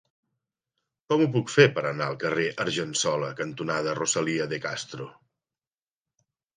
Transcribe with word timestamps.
Com 1.13 1.23
ho 1.25 1.27
puc 1.35 1.51
fer 1.57 1.65
per 1.75 1.83
anar 1.91 2.09
al 2.13 2.17
carrer 2.25 2.47
Argensola 2.67 3.31
cantonada 3.43 3.97
Rosalía 4.03 4.51
de 4.57 4.63
Castro? 4.69 5.11